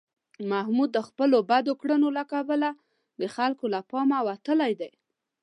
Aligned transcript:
محمود 0.51 0.89
د 0.93 0.99
خپلو 1.07 1.37
بدو 1.51 1.73
کړنو 1.81 2.07
له 2.17 2.23
کبله 2.33 2.69
د 3.21 3.23
خلکو 3.35 3.65
له 3.73 3.79
پامه 3.89 4.19
وتلی 4.27 4.73
دی. 4.81 4.91